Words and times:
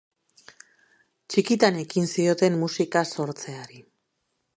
Txikitan 1.33 1.77
ekin 1.81 2.09
zioten 2.13 2.57
musika 2.63 3.05
sortzeari. 3.11 3.83